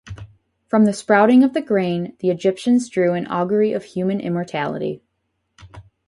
From 0.67 0.85
the 0.85 0.93
sprouting 0.93 1.43
of 1.43 1.53
the 1.53 1.61
grain 1.61 2.15
the 2.21 2.31
Egyptians 2.31 2.89
drew 2.89 3.13
an 3.13 3.27
augury 3.27 3.71
of 3.71 3.83
human 3.83 4.19
immortality. 4.19 5.03